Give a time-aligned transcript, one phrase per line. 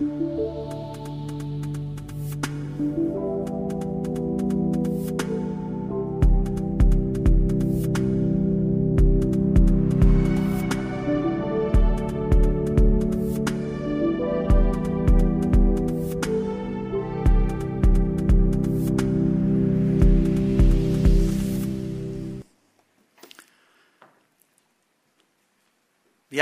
[0.00, 0.06] Wir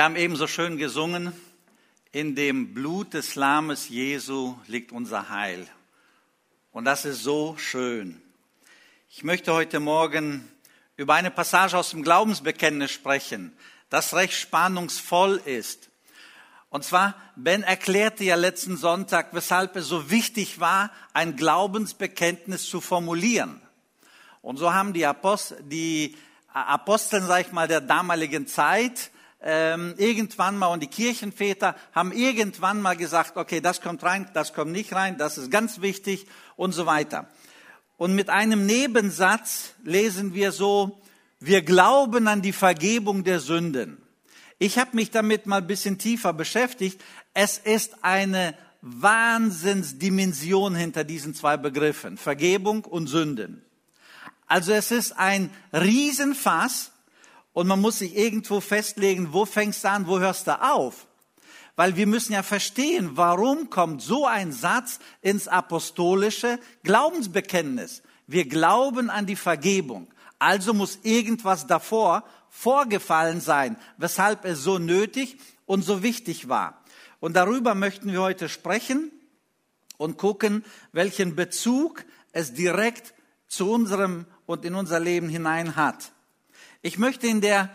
[0.04, 1.32] haben ebenso schön gesungen,
[2.12, 5.66] in dem Blut des Lammes Jesu liegt unser Heil.
[6.72, 8.20] Und das ist so schön.
[9.10, 10.48] Ich möchte heute Morgen
[10.96, 13.56] über eine Passage aus dem Glaubensbekenntnis sprechen,
[13.90, 15.90] das recht spannungsvoll ist.
[16.70, 22.80] Und zwar, Ben erklärte ja letzten Sonntag, weshalb es so wichtig war, ein Glaubensbekenntnis zu
[22.80, 23.60] formulieren.
[24.42, 26.16] Und so haben die Apostel, die
[26.52, 32.80] Aposteln, sag ich mal, der damaligen Zeit, ähm, irgendwann mal und die Kirchenväter haben irgendwann
[32.80, 36.72] mal gesagt, okay, das kommt rein, das kommt nicht rein, das ist ganz wichtig und
[36.72, 37.28] so weiter.
[37.96, 41.00] Und mit einem Nebensatz lesen wir so,
[41.40, 43.98] wir glauben an die Vergebung der Sünden.
[44.58, 47.02] Ich habe mich damit mal ein bisschen tiefer beschäftigt.
[47.34, 53.62] Es ist eine Wahnsinnsdimension hinter diesen zwei Begriffen, Vergebung und Sünden.
[54.46, 56.92] Also es ist ein Riesenfass,
[57.56, 61.06] und man muss sich irgendwo festlegen, wo fängst du an, wo hörst du auf?
[61.74, 68.02] Weil wir müssen ja verstehen, warum kommt so ein Satz ins apostolische Glaubensbekenntnis.
[68.26, 70.06] Wir glauben an die Vergebung.
[70.38, 76.84] Also muss irgendwas davor vorgefallen sein, weshalb es so nötig und so wichtig war.
[77.20, 79.10] Und darüber möchten wir heute sprechen
[79.96, 83.14] und gucken, welchen Bezug es direkt
[83.48, 86.12] zu unserem und in unser Leben hinein hat.
[86.86, 87.68] Ich möchte in der,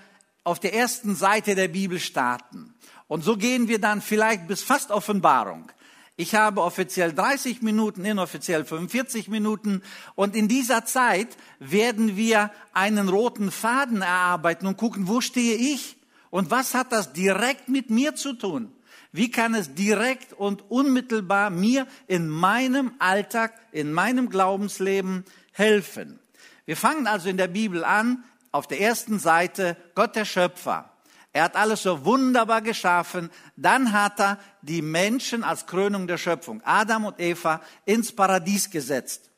[0.46, 2.74] auf der ersten Seite der Bibel starten.
[3.10, 5.70] Und so gehen wir dann vielleicht bis fast Offenbarung.
[6.16, 9.82] Ich habe offiziell 30 Minuten, inoffiziell 45 Minuten.
[10.16, 11.28] Und in dieser Zeit
[11.60, 15.98] werden wir einen roten Faden erarbeiten und gucken, wo stehe ich?
[16.30, 18.72] Und was hat das direkt mit mir zu tun?
[19.12, 26.22] Wie kann es direkt und unmittelbar mir in meinem Alltag, in meinem Glaubensleben helfen?
[26.66, 30.92] Wir fangen also in der Bibel an auf der ersten Seite Gott der Schöpfer.
[31.34, 33.30] Er hat alles so wunderbar geschaffen.
[33.56, 39.30] Dann hat er die Menschen als Krönung der Schöpfung, Adam und Eva, ins Paradies gesetzt.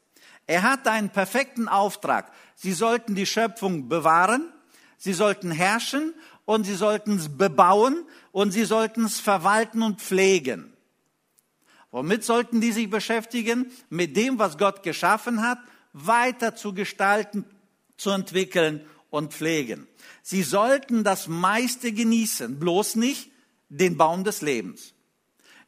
[0.47, 2.31] Er hatte einen perfekten Auftrag.
[2.55, 4.51] Sie sollten die Schöpfung bewahren,
[4.97, 6.13] sie sollten herrschen
[6.45, 10.73] und sie sollten es bebauen und sie sollten es verwalten und pflegen.
[11.91, 13.71] Womit sollten die sich beschäftigen?
[13.89, 15.59] Mit dem, was Gott geschaffen hat,
[15.93, 17.45] weiter zu gestalten,
[17.97, 18.81] zu entwickeln
[19.13, 19.87] und pflegen.
[20.23, 23.29] Sie sollten das meiste genießen, bloß nicht
[23.69, 24.95] den Baum des Lebens.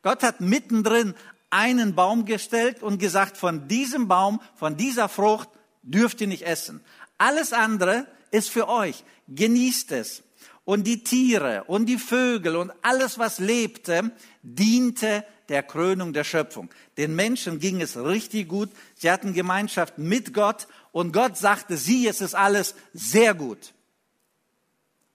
[0.01, 1.13] Gott hat mittendrin
[1.51, 5.49] einen Baum gestellt und gesagt, von diesem Baum, von dieser Frucht
[5.83, 6.81] dürft ihr nicht essen.
[7.19, 9.03] Alles andere ist für euch.
[9.27, 10.23] Genießt es.
[10.63, 14.11] Und die Tiere und die Vögel und alles, was lebte,
[14.41, 16.71] diente der Krönung der Schöpfung.
[16.97, 18.71] Den Menschen ging es richtig gut.
[18.95, 23.73] Sie hatten Gemeinschaft mit Gott und Gott sagte, sieh, es ist alles sehr gut.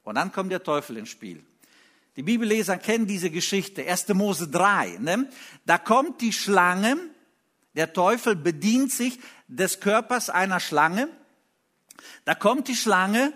[0.03, 1.43] Und dann kommt der Teufel ins Spiel.
[2.17, 4.09] Die Bibelleser kennen diese Geschichte, 1.
[4.09, 4.99] Mose 3.
[5.01, 5.31] Ne?
[5.65, 6.99] Da kommt die Schlange,
[7.75, 11.09] der Teufel bedient sich des Körpers einer Schlange.
[12.27, 13.33] Da kommt die Schlange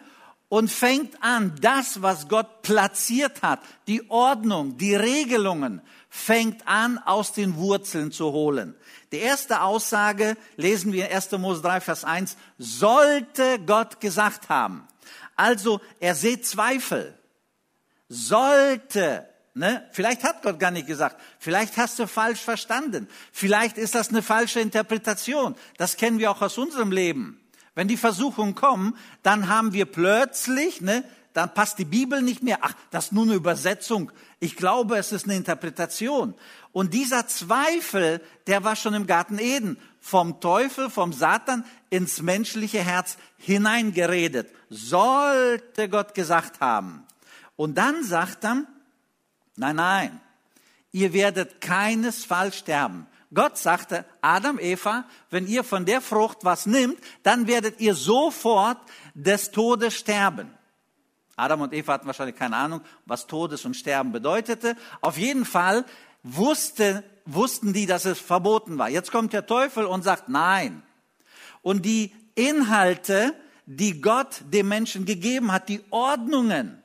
[0.50, 5.80] und fängt an, das, was Gott platziert hat, die Ordnung, die Regelungen,
[6.16, 8.76] fängt an, aus den Wurzeln zu holen.
[9.10, 11.32] Die erste Aussage lesen wir in 1.
[11.32, 14.86] Mose 3, Vers 1, sollte Gott gesagt haben.
[15.34, 17.18] Also, er sieht Zweifel.
[18.08, 19.88] Sollte, ne?
[19.90, 21.20] Vielleicht hat Gott gar nicht gesagt.
[21.40, 23.08] Vielleicht hast du falsch verstanden.
[23.32, 25.56] Vielleicht ist das eine falsche Interpretation.
[25.78, 27.40] Das kennen wir auch aus unserem Leben.
[27.74, 32.58] Wenn die Versuchungen kommen, dann haben wir plötzlich, ne, dann passt die Bibel nicht mehr.
[32.62, 34.12] Ach, das ist nur eine Übersetzung.
[34.44, 36.34] Ich glaube, es ist eine Interpretation.
[36.70, 42.80] Und dieser Zweifel, der war schon im Garten Eden vom Teufel, vom Satan ins menschliche
[42.80, 44.50] Herz hineingeredet.
[44.68, 47.06] Sollte Gott gesagt haben.
[47.56, 48.64] Und dann sagt er,
[49.56, 50.20] nein, nein,
[50.92, 53.06] ihr werdet keinesfalls sterben.
[53.32, 58.76] Gott sagte, Adam, Eva, wenn ihr von der Frucht was nimmt, dann werdet ihr sofort
[59.14, 60.52] des Todes sterben.
[61.36, 64.76] Adam und Eva hatten wahrscheinlich keine Ahnung, was Todes und Sterben bedeutete.
[65.00, 65.84] Auf jeden Fall
[66.22, 68.88] wusste, wussten die, dass es verboten war.
[68.88, 70.82] Jetzt kommt der Teufel und sagt nein.
[71.62, 73.34] Und die Inhalte,
[73.66, 76.82] die Gott dem Menschen gegeben hat, die Ordnungen,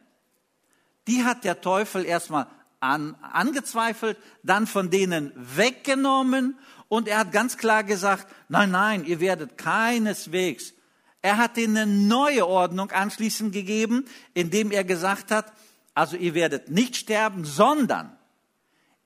[1.07, 2.47] die hat der Teufel erstmal
[2.79, 6.57] an, angezweifelt, dann von denen weggenommen
[6.87, 10.73] und er hat ganz klar gesagt, nein, nein, ihr werdet keineswegs.
[11.21, 15.51] Er hat ihnen eine neue Ordnung anschließend gegeben, indem er gesagt hat,
[15.93, 18.17] also ihr werdet nicht sterben, sondern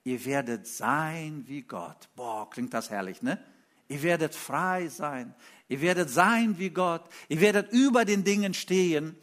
[0.04, 2.10] ihr werdet sein wie Gott.
[2.16, 3.40] Boah, klingt das herrlich, ne?
[3.88, 5.34] Ihr werdet frei sein.
[5.68, 7.04] Ihr werdet sein wie Gott.
[7.30, 9.16] Ihr werdet über den Dingen stehen.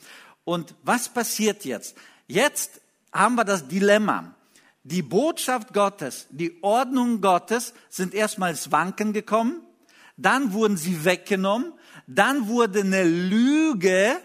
[0.45, 1.97] Und was passiert jetzt?
[2.27, 2.81] Jetzt
[3.13, 4.35] haben wir das Dilemma.
[4.83, 9.63] Die Botschaft Gottes, die Ordnung Gottes sind erstmal ins Wanken gekommen,
[10.17, 11.73] dann wurden sie weggenommen,
[12.13, 14.21] dann wurde eine Lüge,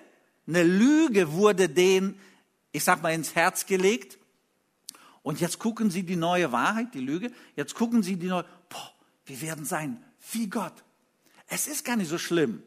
[0.47, 2.19] eine Lüge wurde denen,
[2.71, 4.17] ich sag mal, ins Herz gelegt.
[5.21, 8.93] Und jetzt gucken sie die neue Wahrheit, die Lüge, jetzt gucken sie die neue, boah,
[9.25, 10.83] wir werden sein wie Gott.
[11.47, 12.63] Es ist gar nicht so schlimm.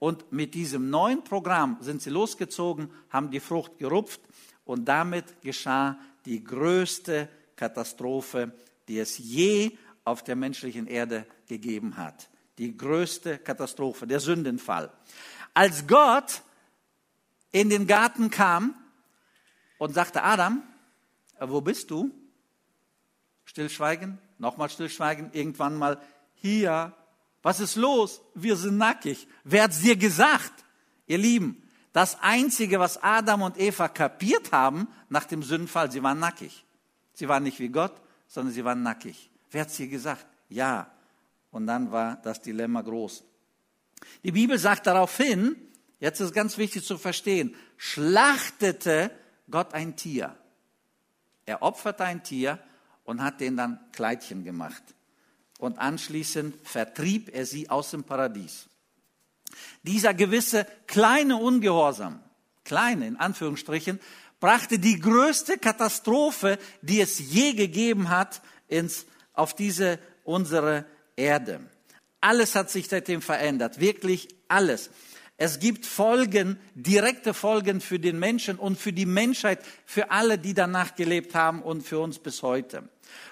[0.00, 4.20] Und mit diesem neuen Programm sind sie losgezogen, haben die Frucht gerupft
[4.64, 8.52] und damit geschah die größte Katastrophe,
[8.88, 12.28] die es je auf der menschlichen Erde gegeben hat.
[12.58, 14.92] Die größte Katastrophe, der Sündenfall.
[15.54, 16.42] Als Gott
[17.52, 18.74] in den Garten kam
[19.78, 20.62] und sagte, Adam,
[21.40, 22.10] wo bist du?
[23.44, 26.00] Stillschweigen, nochmal Stillschweigen, irgendwann mal,
[26.34, 26.92] hier,
[27.42, 28.20] was ist los?
[28.34, 29.26] Wir sind nackig.
[29.44, 30.52] Wer hat's dir gesagt?
[31.06, 31.62] Ihr Lieben,
[31.92, 36.64] das Einzige, was Adam und Eva kapiert haben nach dem Sündenfall, sie waren nackig.
[37.14, 39.30] Sie waren nicht wie Gott, sondern sie waren nackig.
[39.50, 40.26] Wer hat's dir gesagt?
[40.48, 40.90] Ja.
[41.58, 43.24] Und dann war das Dilemma groß.
[44.22, 45.56] Die Bibel sagt daraufhin,
[45.98, 49.10] jetzt ist ganz wichtig zu verstehen, schlachtete
[49.50, 50.36] Gott ein Tier.
[51.46, 52.60] Er opferte ein Tier
[53.02, 54.84] und hat den dann Kleidchen gemacht
[55.58, 58.68] und anschließend vertrieb er sie aus dem Paradies.
[59.82, 62.22] Dieser gewisse kleine Ungehorsam,
[62.62, 63.98] kleine in Anführungsstrichen,
[64.38, 70.86] brachte die größte Katastrophe, die es je gegeben hat, ins, auf diese unsere
[71.18, 71.60] Erde.
[72.20, 74.90] Alles hat sich seitdem verändert, wirklich alles.
[75.36, 80.52] Es gibt Folgen, direkte Folgen für den Menschen und für die Menschheit, für alle, die
[80.52, 82.88] danach gelebt haben und für uns bis heute.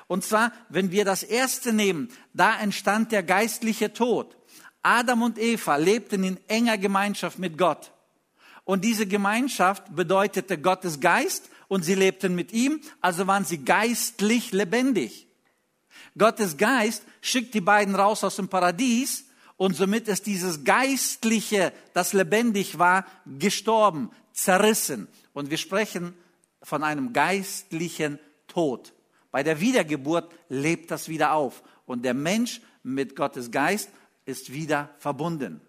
[0.06, 4.36] Und zwar, wenn wir das erste nehmen, da entstand der geistliche Tod.
[4.82, 7.92] Adam und Eva lebten in enger Gemeinschaft mit Gott.
[8.62, 14.52] Und diese Gemeinschaft bedeutete Gottes Geist und sie lebten mit ihm, also waren sie geistlich
[14.52, 15.25] lebendig.
[16.18, 19.26] Gottes Geist schickt die beiden raus aus dem Paradies
[19.56, 23.06] und somit ist dieses Geistliche, das lebendig war,
[23.38, 25.08] gestorben, zerrissen.
[25.32, 26.14] Und wir sprechen
[26.62, 28.18] von einem geistlichen
[28.48, 28.92] Tod.
[29.30, 33.90] Bei der Wiedergeburt lebt das wieder auf und der Mensch mit Gottes Geist
[34.24, 35.60] ist wieder verbunden.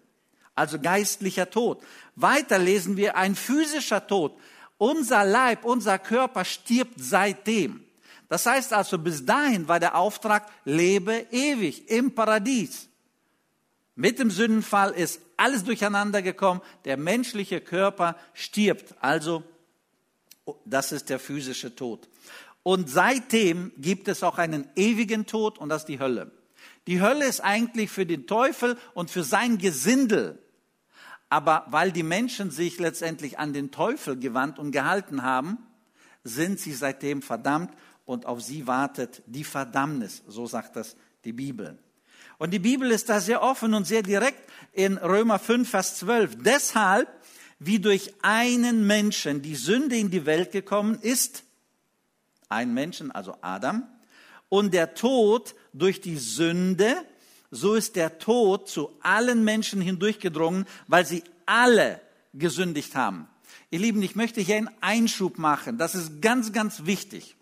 [0.54, 1.82] Also geistlicher Tod.
[2.16, 4.36] Weiter lesen wir ein physischer Tod.
[4.76, 7.84] Unser Leib, unser Körper stirbt seitdem.
[8.28, 12.88] Das heißt also, bis dahin war der Auftrag, lebe ewig im Paradies.
[13.94, 16.60] Mit dem Sündenfall ist alles durcheinander gekommen.
[16.84, 18.94] Der menschliche Körper stirbt.
[19.00, 19.42] Also,
[20.64, 22.08] das ist der physische Tod.
[22.62, 26.30] Und seitdem gibt es auch einen ewigen Tod und das ist die Hölle.
[26.86, 30.38] Die Hölle ist eigentlich für den Teufel und für sein Gesindel.
[31.28, 35.58] Aber weil die Menschen sich letztendlich an den Teufel gewandt und gehalten haben,
[36.24, 37.72] sind sie seitdem verdammt
[38.08, 40.22] und auf sie wartet die Verdammnis.
[40.26, 40.96] So sagt das
[41.26, 41.76] die Bibel.
[42.38, 46.38] Und die Bibel ist da sehr offen und sehr direkt in Römer 5, Vers 12.
[46.42, 47.06] Deshalb,
[47.58, 51.44] wie durch einen Menschen die Sünde in die Welt gekommen ist,
[52.48, 53.86] ein Menschen, also Adam,
[54.48, 56.96] und der Tod durch die Sünde,
[57.50, 62.00] so ist der Tod zu allen Menschen hindurchgedrungen, weil sie alle
[62.32, 63.28] gesündigt haben.
[63.70, 65.76] Ihr Lieben, ich möchte hier einen Einschub machen.
[65.76, 67.37] Das ist ganz, ganz wichtig.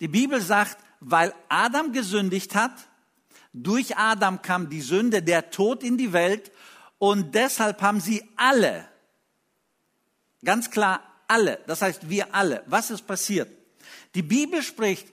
[0.00, 2.72] Die Bibel sagt, weil Adam gesündigt hat,
[3.52, 6.52] durch Adam kam die Sünde, der Tod in die Welt
[6.98, 8.88] und deshalb haben sie alle,
[10.44, 13.48] ganz klar alle, das heißt wir alle, was ist passiert?
[14.14, 15.08] Die Bibel spricht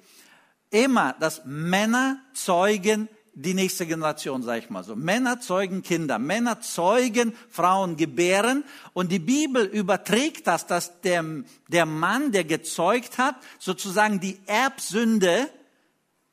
[0.69, 4.95] immer, dass Männer zeugen die nächste Generation, sag ich mal so.
[4.95, 8.63] Männer zeugen Kinder, Männer zeugen Frauen gebären
[8.93, 11.23] und die Bibel überträgt das, dass der,
[11.67, 15.49] der Mann, der gezeugt hat, sozusagen die Erbsünde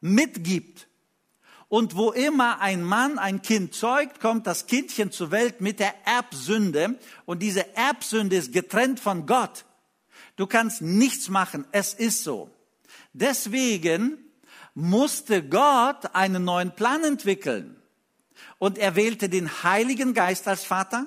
[0.00, 0.86] mitgibt.
[1.68, 5.94] Und wo immer ein Mann ein Kind zeugt, kommt das Kindchen zur Welt mit der
[6.06, 9.64] Erbsünde und diese Erbsünde ist getrennt von Gott.
[10.36, 12.50] Du kannst nichts machen, es ist so.
[13.12, 14.21] Deswegen
[14.74, 17.76] musste Gott einen neuen Plan entwickeln.
[18.58, 21.06] Und er wählte den Heiligen Geist als Vater.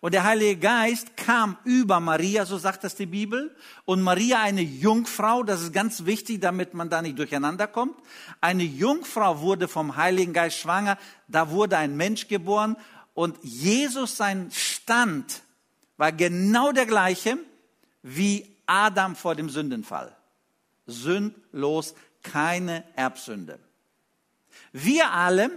[0.00, 3.54] Und der Heilige Geist kam über Maria, so sagt das die Bibel.
[3.84, 7.96] Und Maria, eine Jungfrau, das ist ganz wichtig, damit man da nicht durcheinander kommt.
[8.40, 10.98] Eine Jungfrau wurde vom Heiligen Geist schwanger.
[11.28, 12.76] Da wurde ein Mensch geboren.
[13.14, 15.42] Und Jesus, sein Stand
[15.96, 17.38] war genau der gleiche
[18.02, 20.14] wie Adam vor dem Sündenfall.
[20.86, 21.94] Sündlos,
[22.32, 23.58] keine Erbsünde.
[24.72, 25.50] Wir alle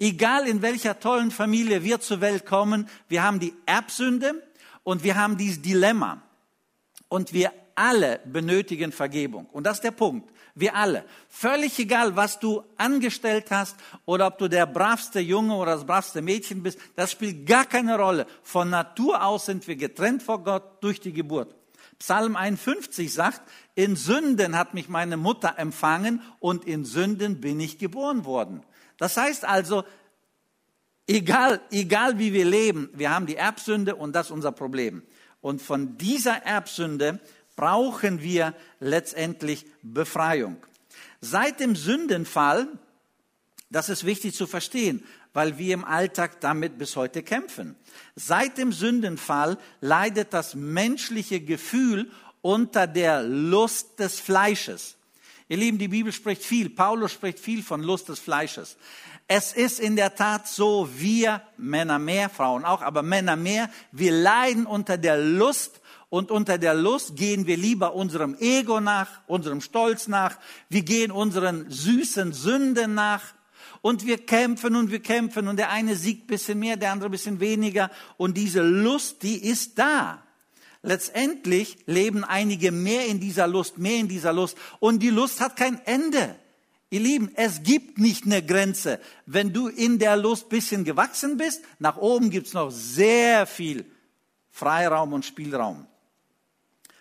[0.00, 4.42] Egal in welcher tollen Familie wir zur Welt kommen, wir haben die Erbsünde
[4.84, 6.22] und wir haben dieses Dilemma.
[7.08, 9.46] Und wir alle benötigen Vergebung.
[9.46, 10.30] Und das ist der Punkt.
[10.54, 11.04] Wir alle.
[11.28, 16.20] Völlig egal, was du angestellt hast oder ob du der bravste Junge oder das bravste
[16.20, 18.26] Mädchen bist, das spielt gar keine Rolle.
[18.42, 21.54] Von Natur aus sind wir getrennt vor Gott durch die Geburt.
[21.98, 23.40] Psalm 51 sagt,
[23.78, 28.64] in Sünden hat mich meine Mutter empfangen und in Sünden bin ich geboren worden.
[28.96, 29.84] Das heißt also,
[31.06, 35.04] egal, egal wie wir leben, wir haben die Erbsünde und das ist unser Problem.
[35.40, 37.20] Und von dieser Erbsünde
[37.54, 40.56] brauchen wir letztendlich Befreiung.
[41.20, 42.66] Seit dem Sündenfall,
[43.70, 45.04] das ist wichtig zu verstehen,
[45.34, 47.76] weil wir im Alltag damit bis heute kämpfen.
[48.16, 52.10] Seit dem Sündenfall leidet das menschliche Gefühl
[52.48, 54.96] unter der Lust des Fleisches.
[55.50, 58.78] Ihr Lieben, die Bibel spricht viel, Paulus spricht viel von Lust des Fleisches.
[59.26, 64.12] Es ist in der Tat so, wir Männer mehr, Frauen auch, aber Männer mehr, wir
[64.12, 69.60] leiden unter der Lust und unter der Lust gehen wir lieber unserem Ego nach, unserem
[69.60, 70.38] Stolz nach,
[70.70, 73.24] wir gehen unseren süßen Sünden nach
[73.82, 77.40] und wir kämpfen und wir kämpfen und der eine siegt bisschen mehr, der andere bisschen
[77.40, 80.22] weniger und diese Lust, die ist da.
[80.82, 84.56] Letztendlich leben einige mehr in dieser Lust, mehr in dieser Lust.
[84.78, 86.36] Und die Lust hat kein Ende.
[86.90, 89.00] Ihr Lieben, es gibt nicht eine Grenze.
[89.26, 93.84] Wenn du in der Lust bisschen gewachsen bist, nach oben gibt's noch sehr viel
[94.50, 95.86] Freiraum und Spielraum.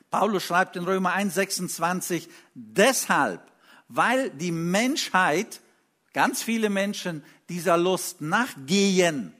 [0.09, 3.41] Paulus schreibt in Römer 1,26, deshalb,
[3.87, 5.61] weil die Menschheit,
[6.13, 9.33] ganz viele Menschen dieser Lust nachgehen,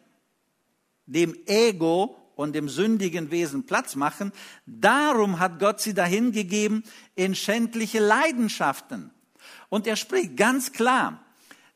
[1.06, 4.32] dem Ego und dem sündigen Wesen Platz machen.
[4.66, 6.84] Darum hat Gott sie dahin gegeben
[7.16, 9.12] in schändliche Leidenschaften.
[9.70, 11.26] Und er spricht ganz klar,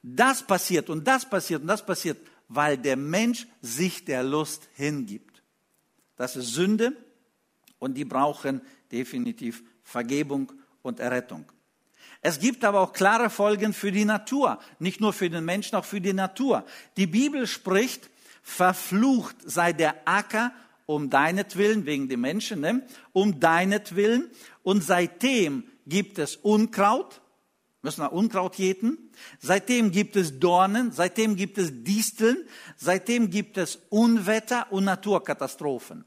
[0.03, 5.41] das passiert und das passiert und das passiert, weil der Mensch sich der Lust hingibt.
[6.15, 6.95] Das ist Sünde
[7.79, 10.51] und die brauchen definitiv Vergebung
[10.83, 11.51] und Errettung.
[12.21, 15.85] Es gibt aber auch klare Folgen für die Natur, nicht nur für den Menschen, auch
[15.85, 16.65] für die Natur.
[16.97, 18.11] Die Bibel spricht
[18.41, 20.51] verflucht sei der Acker
[20.85, 22.85] um deinetwillen, wegen den Menschen, ne?
[23.13, 24.29] um deinetwillen.
[24.63, 27.21] Und seitdem gibt es Unkraut,
[27.81, 29.11] müssen wir Unkraut jäten.
[29.39, 32.45] Seitdem gibt es Dornen, seitdem gibt es Disteln,
[32.75, 36.05] seitdem gibt es Unwetter und Naturkatastrophen.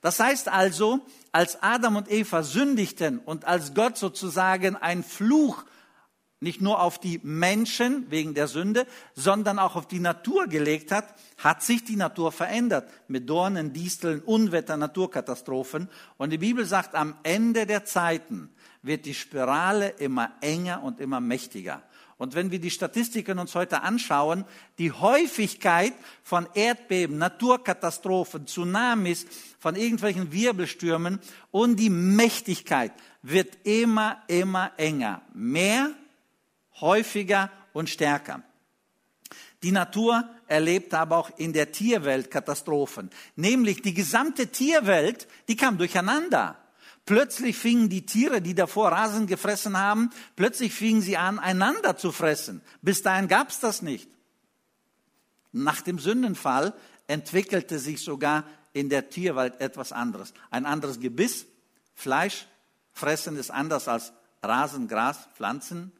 [0.00, 1.00] Das heißt also,
[1.32, 5.64] als Adam und Eva sündigten und als Gott sozusagen ein Fluch
[6.40, 11.14] nicht nur auf die Menschen wegen der Sünde, sondern auch auf die Natur gelegt hat,
[11.38, 15.88] hat sich die Natur verändert mit Dornen, Disteln, Unwetter, Naturkatastrophen.
[16.16, 18.50] Und die Bibel sagt, am Ende der Zeiten
[18.82, 21.82] wird die Spirale immer enger und immer mächtiger.
[22.16, 24.44] Und wenn wir die Statistiken uns heute anschauen,
[24.78, 29.26] die Häufigkeit von Erdbeben, Naturkatastrophen, Tsunamis,
[29.58, 31.18] von irgendwelchen Wirbelstürmen
[31.50, 32.92] und die Mächtigkeit
[33.22, 35.22] wird immer, immer enger.
[35.32, 35.92] Mehr
[36.80, 38.42] häufiger und stärker.
[39.62, 43.10] Die Natur erlebt aber auch in der Tierwelt Katastrophen.
[43.36, 46.56] Nämlich die gesamte Tierwelt, die kam durcheinander.
[47.04, 52.12] Plötzlich fingen die Tiere, die davor Rasen gefressen haben, plötzlich fingen sie an, einander zu
[52.12, 52.62] fressen.
[52.82, 54.08] Bis dahin gab es das nicht.
[55.52, 56.72] Nach dem Sündenfall
[57.06, 60.32] entwickelte sich sogar in der Tierwelt etwas anderes.
[60.50, 61.46] Ein anderes Gebiss,
[61.94, 62.46] Fleisch,
[62.92, 65.92] Fressen ist anders als Rasen, Gras, Pflanzen.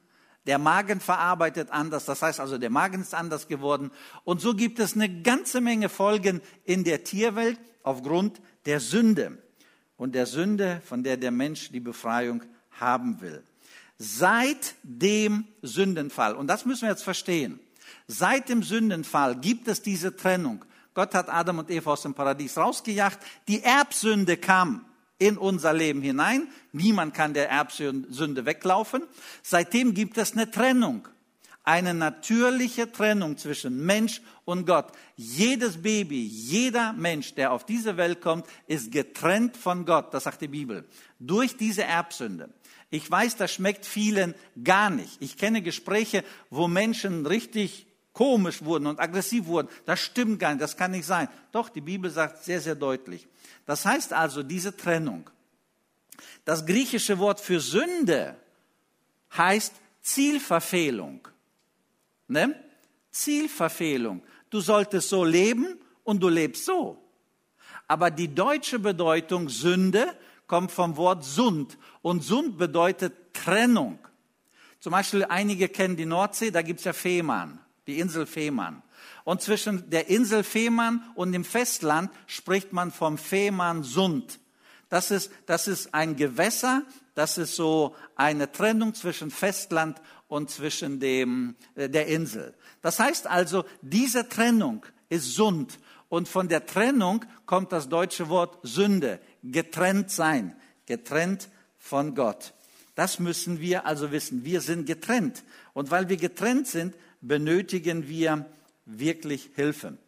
[0.50, 3.92] Der Magen verarbeitet anders, das heißt also, der Magen ist anders geworden.
[4.25, 9.38] Und so gibt es eine ganze Menge Folgen in der Tierwelt aufgrund der Sünde
[9.97, 12.42] und der Sünde, von der der Mensch die Befreiung
[12.73, 13.45] haben will.
[13.97, 17.61] Seit dem Sündenfall, und das müssen wir jetzt verstehen,
[18.09, 20.64] seit dem Sündenfall gibt es diese Trennung.
[20.95, 23.25] Gott hat Adam und Eva aus dem Paradies rausgejagt.
[23.47, 24.85] Die Erbsünde kam
[25.21, 26.49] in unser Leben hinein.
[26.73, 29.03] Niemand kann der Erbsünde weglaufen.
[29.43, 31.07] Seitdem gibt es eine Trennung.
[31.62, 34.93] Eine natürliche Trennung zwischen Mensch und Gott.
[35.17, 40.12] Jedes Baby, jeder Mensch, der auf diese Welt kommt, ist getrennt von Gott.
[40.15, 40.85] Das sagt die Bibel.
[41.19, 42.49] Durch diese Erbsünde.
[42.89, 44.35] Ich weiß, das schmeckt vielen
[44.65, 45.19] gar nicht.
[45.21, 49.69] Ich kenne Gespräche, wo Menschen richtig komisch wurden und aggressiv wurden.
[49.85, 51.29] Das stimmt gar nicht, das kann nicht sein.
[51.53, 53.29] Doch, die Bibel sagt sehr, sehr deutlich.
[53.71, 55.31] Das heißt also, diese Trennung.
[56.45, 58.35] Das griechische Wort für Sünde
[59.39, 61.29] heißt Zielverfehlung.
[62.27, 62.61] Ne?
[63.12, 64.25] Zielverfehlung.
[64.50, 67.00] Du solltest so leben und du lebst so.
[67.87, 70.17] Aber die deutsche Bedeutung Sünde
[70.49, 71.79] kommt vom Wort Sund.
[72.03, 74.00] Und Sund bedeutet Trennung.
[74.81, 78.83] Zum Beispiel einige kennen die Nordsee, da gibt's ja Fehmarn, die Insel Fehmarn.
[79.25, 84.38] Und zwischen der Insel Fehmarn und dem Festland spricht man vom Fehmarnsund.
[84.88, 86.83] Das ist, das ist ein Gewässer,
[87.14, 92.54] das ist so eine Trennung zwischen Festland und zwischen dem, äh, der Insel.
[92.83, 95.78] Das heißt also, diese Trennung ist Sund.
[96.09, 102.52] Und von der Trennung kommt das deutsche Wort Sünde, getrennt sein, getrennt von Gott.
[102.97, 104.45] Das müssen wir also wissen.
[104.45, 105.45] Wir sind getrennt.
[105.73, 108.47] Und weil wir getrennt sind, benötigen wir
[108.99, 109.99] wirklich Hilfe.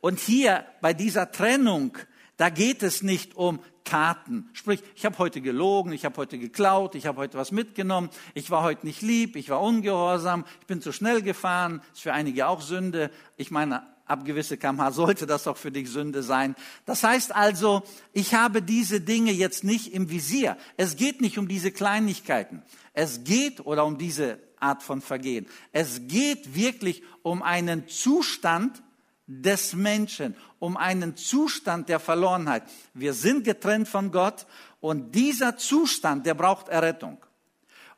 [0.00, 1.96] Und hier bei dieser Trennung,
[2.36, 4.48] da geht es nicht um Taten.
[4.52, 8.50] Sprich, ich habe heute gelogen, ich habe heute geklaut, ich habe heute was mitgenommen, ich
[8.50, 12.46] war heute nicht lieb, ich war ungehorsam, ich bin zu schnell gefahren, ist für einige
[12.46, 13.10] auch Sünde.
[13.36, 16.54] Ich meine, ab gewisse kmh sollte das auch für dich Sünde sein.
[16.86, 17.82] Das heißt also,
[18.12, 20.56] ich habe diese Dinge jetzt nicht im Visier.
[20.76, 22.62] Es geht nicht um diese Kleinigkeiten.
[22.92, 25.46] Es geht oder um diese Art von Vergehen.
[25.72, 28.82] Es geht wirklich um einen Zustand
[29.26, 32.64] des Menschen, um einen Zustand der Verlorenheit.
[32.94, 34.46] Wir sind getrennt von Gott
[34.80, 37.18] und dieser Zustand, der braucht Errettung.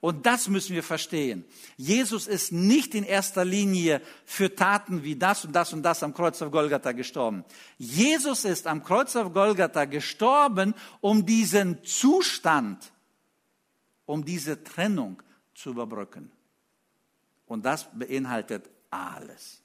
[0.02, 1.44] Und das müssen wir verstehen.
[1.76, 6.12] Jesus ist nicht in erster Linie für Taten wie das und das und das am
[6.12, 7.44] Kreuz auf Golgatha gestorben.
[7.78, 12.92] Jesus ist am Kreuz auf Golgatha gestorben, um diesen Zustand,
[14.04, 15.22] um diese Trennung
[15.54, 16.32] zu überbrücken.
[17.52, 19.60] Und das beinhaltet alles.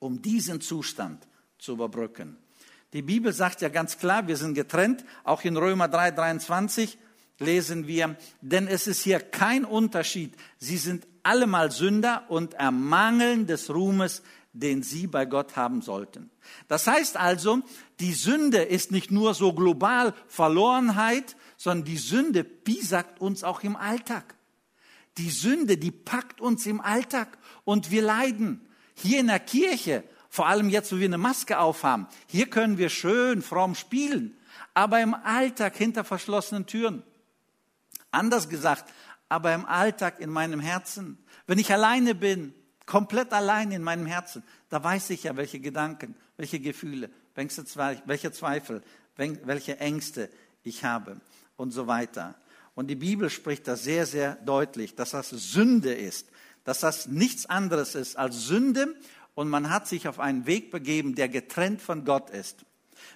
[0.00, 2.36] Um diesen Zustand zu überbrücken.
[2.92, 6.98] Die Bibel sagt ja ganz klar, wir sind getrennt, auch in Römer 3, 23
[7.38, 10.34] lesen wir, denn es ist hier kein Unterschied.
[10.58, 16.28] Sie sind allemal Sünder und ermangeln des Ruhmes, den sie bei Gott haben sollten.
[16.66, 17.60] Das heißt also,
[18.00, 23.76] die Sünde ist nicht nur so global Verlorenheit, sondern die Sünde piesackt uns auch im
[23.76, 24.34] Alltag.
[25.20, 28.66] Die Sünde, die packt uns im Alltag und wir leiden.
[28.94, 32.88] Hier in der Kirche, vor allem jetzt, wo wir eine Maske aufhaben, hier können wir
[32.88, 34.34] schön fromm spielen,
[34.72, 37.02] aber im Alltag hinter verschlossenen Türen.
[38.10, 38.90] Anders gesagt,
[39.28, 42.54] aber im Alltag in meinem Herzen, wenn ich alleine bin,
[42.86, 48.82] komplett allein in meinem Herzen, da weiß ich ja, welche Gedanken, welche Gefühle, welche Zweifel,
[49.16, 50.30] welche Ängste
[50.62, 51.20] ich habe
[51.58, 52.36] und so weiter.
[52.74, 56.28] Und die Bibel spricht da sehr, sehr deutlich, dass das Sünde ist,
[56.64, 58.94] dass das nichts anderes ist als Sünde
[59.34, 62.64] und man hat sich auf einen Weg begeben, der getrennt von Gott ist.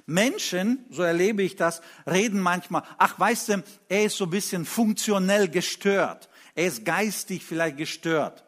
[0.07, 4.65] Menschen, so erlebe ich das, reden manchmal, ach weißt du, er ist so ein bisschen
[4.65, 6.29] funktionell gestört.
[6.55, 8.45] Er ist geistig vielleicht gestört.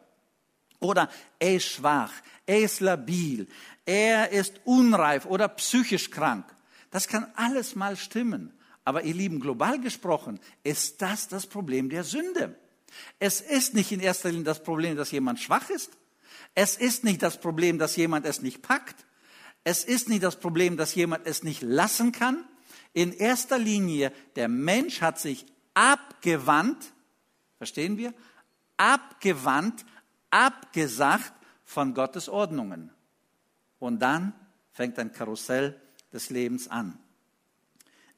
[0.79, 2.11] Oder er ist schwach,
[2.45, 3.47] er ist labil,
[3.85, 6.45] er ist unreif oder psychisch krank.
[6.91, 8.53] Das kann alles mal stimmen.
[8.87, 12.57] Aber ihr Lieben, global gesprochen, ist das das Problem der Sünde.
[13.19, 15.97] Es ist nicht in erster Linie das Problem, dass jemand schwach ist.
[16.55, 19.05] Es ist nicht das Problem, dass jemand es nicht packt.
[19.65, 22.45] Es ist nicht das Problem, dass jemand es nicht lassen kann.
[22.93, 26.93] In erster Linie, der Mensch hat sich abgewandt,
[27.57, 28.13] verstehen wir?
[28.77, 29.85] Abgewandt,
[30.29, 31.33] abgesagt
[31.65, 32.89] von Gottes Ordnungen.
[33.79, 34.31] Und dann
[34.71, 35.77] fängt ein Karussell
[36.13, 36.97] des Lebens an.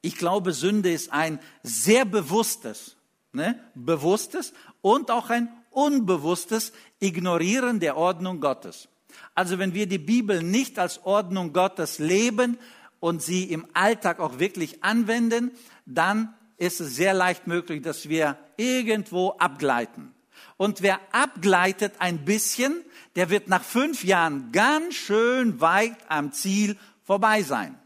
[0.02, 2.96] Ich glaube, Sünde ist ein sehr bewusstes,
[3.32, 8.88] ne, bewusstes und auch ein unbewusstes Ignorieren der Ordnung Gottes.
[9.34, 12.58] Also wenn wir die Bibel nicht als Ordnung Gottes leben
[12.98, 15.50] und sie im Alltag auch wirklich anwenden,
[15.86, 20.14] dann ist es sehr leicht möglich, dass wir irgendwo abgleiten.
[20.56, 22.84] Und wer abgleitet ein bisschen,
[23.16, 27.78] der wird nach fünf Jahren ganz schön weit am Ziel vorbei sein.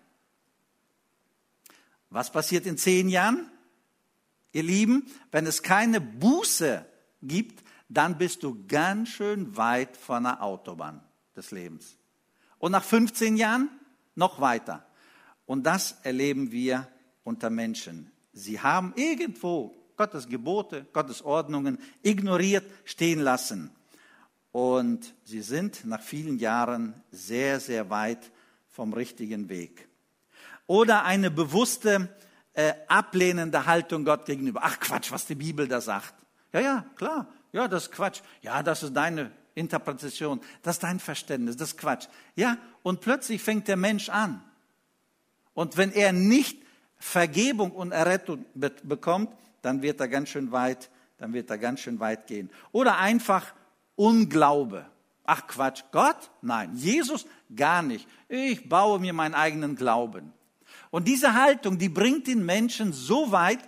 [2.14, 3.50] Was passiert in zehn Jahren?
[4.52, 6.86] Ihr Lieben, wenn es keine Buße
[7.22, 11.02] gibt, dann bist du ganz schön weit von der Autobahn
[11.34, 11.96] des Lebens.
[12.58, 13.68] Und nach 15 Jahren
[14.14, 14.86] noch weiter.
[15.44, 16.86] Und das erleben wir
[17.24, 18.12] unter Menschen.
[18.32, 23.72] Sie haben irgendwo Gottes Gebote, Gottes Ordnungen ignoriert, stehen lassen.
[24.52, 28.30] Und sie sind nach vielen Jahren sehr, sehr weit
[28.68, 29.88] vom richtigen Weg.
[30.66, 32.08] Oder eine bewusste,
[32.54, 34.60] äh, ablehnende Haltung Gott gegenüber.
[34.62, 36.14] Ach Quatsch, was die Bibel da sagt.
[36.52, 37.26] Ja, ja, klar.
[37.52, 38.20] Ja, das ist Quatsch.
[38.42, 42.06] Ja, das ist deine Interpretation, das ist dein Verständnis, das ist Quatsch.
[42.34, 44.42] Ja, und plötzlich fängt der Mensch an.
[45.54, 46.62] Und wenn er nicht
[46.98, 49.30] Vergebung und Errettung bekommt,
[49.62, 52.50] dann wird er ganz schön weit, dann wird er ganz schön weit gehen.
[52.72, 53.54] Oder einfach
[53.94, 54.86] Unglaube.
[55.24, 56.30] Ach Quatsch, Gott?
[56.42, 56.74] Nein.
[56.74, 57.26] Jesus?
[57.54, 58.08] Gar nicht.
[58.28, 60.32] Ich baue mir meinen eigenen Glauben.
[60.94, 63.58] Und diese Haltung, die bringt den Menschen so weit,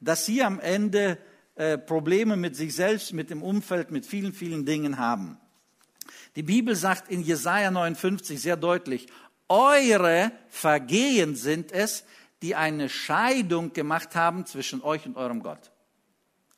[0.00, 1.16] dass sie am Ende
[1.54, 5.38] äh, Probleme mit sich selbst, mit dem Umfeld, mit vielen, vielen Dingen haben.
[6.34, 9.06] Die Bibel sagt in Jesaja 59 sehr deutlich,
[9.48, 12.02] eure Vergehen sind es,
[12.42, 15.70] die eine Scheidung gemacht haben zwischen euch und eurem Gott.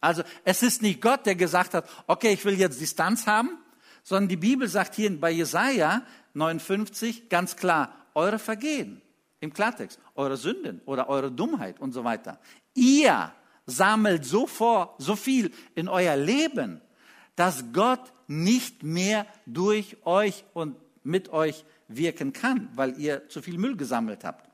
[0.00, 3.58] Also es ist nicht Gott, der gesagt hat, okay, ich will jetzt Distanz haben,
[4.02, 6.00] sondern die Bibel sagt hier bei Jesaja
[6.32, 9.02] 59 ganz klar, eure Vergehen
[9.44, 12.40] im Klartext, eure Sünden oder eure Dummheit und so weiter.
[12.74, 13.32] Ihr
[13.66, 16.80] sammelt so vor, so viel in euer Leben,
[17.36, 23.58] dass Gott nicht mehr durch euch und mit euch wirken kann, weil ihr zu viel
[23.58, 24.48] Müll gesammelt habt.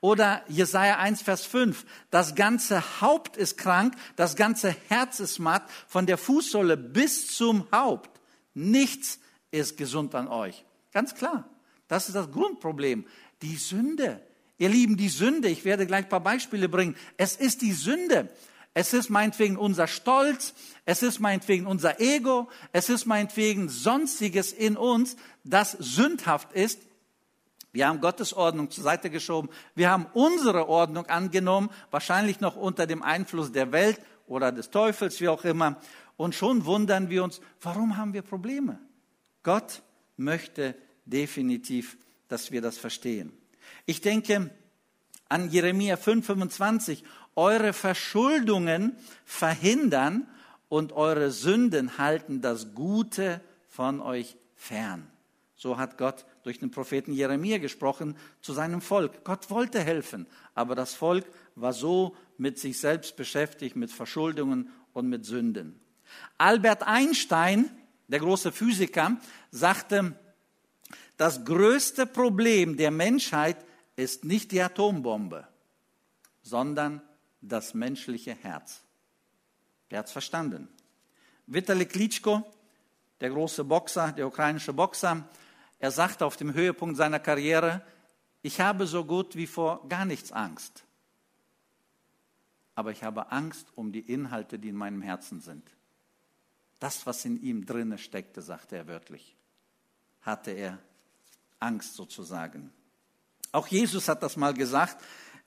[0.00, 1.84] Oder Jesaja 1, Vers 5.
[2.10, 7.66] Das ganze Haupt ist krank, das ganze Herz ist matt, von der Fußsohle bis zum
[7.72, 8.20] Haupt.
[8.54, 9.18] Nichts
[9.50, 10.64] ist gesund an euch.
[10.92, 11.48] Ganz klar.
[11.88, 13.06] Das ist das Grundproblem.
[13.42, 14.20] Die Sünde.
[14.58, 15.48] Ihr Lieben, die Sünde.
[15.48, 16.96] Ich werde gleich ein paar Beispiele bringen.
[17.16, 18.28] Es ist die Sünde.
[18.74, 20.52] Es ist meinetwegen unser Stolz.
[20.84, 22.48] Es ist meinetwegen unser Ego.
[22.72, 26.80] Es ist meinetwegen sonstiges in uns, das sündhaft ist.
[27.72, 29.50] Wir haben Gottes Ordnung zur Seite geschoben.
[29.74, 35.20] Wir haben unsere Ordnung angenommen, wahrscheinlich noch unter dem Einfluss der Welt oder des Teufels,
[35.20, 35.80] wie auch immer.
[36.16, 38.80] Und schon wundern wir uns, warum haben wir Probleme?
[39.44, 39.82] Gott
[40.16, 43.37] möchte definitiv, dass wir das verstehen.
[43.86, 44.50] Ich denke
[45.28, 47.02] an Jeremia 5,25.
[47.36, 50.26] Eure Verschuldungen verhindern
[50.68, 55.06] und eure Sünden halten das Gute von euch fern.
[55.54, 59.24] So hat Gott durch den Propheten Jeremia gesprochen zu seinem Volk.
[59.24, 61.26] Gott wollte helfen, aber das Volk
[61.56, 65.80] war so mit sich selbst beschäftigt, mit Verschuldungen und mit Sünden.
[66.38, 67.70] Albert Einstein,
[68.06, 69.16] der große Physiker,
[69.50, 70.14] sagte,
[71.18, 73.62] das größte Problem der Menschheit
[73.96, 75.46] ist nicht die Atombombe,
[76.42, 77.02] sondern
[77.40, 78.82] das menschliche Herz.
[79.92, 80.68] Hat es verstanden.
[81.46, 82.44] Vitali Klitschko,
[83.20, 85.28] der große Boxer, der ukrainische Boxer,
[85.80, 87.82] er sagte auf dem Höhepunkt seiner Karriere,
[88.42, 90.84] ich habe so gut wie vor gar nichts Angst.
[92.76, 95.68] Aber ich habe Angst um die Inhalte, die in meinem Herzen sind.
[96.78, 99.36] Das, was in ihm drinne steckte, sagte er wörtlich,
[100.20, 100.78] hatte er
[101.60, 102.70] Angst sozusagen.
[103.52, 105.02] Auch Jesus hat das mal gesagt,